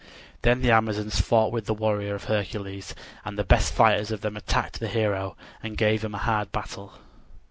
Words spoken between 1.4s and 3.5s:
with the warriors of Hercules, and the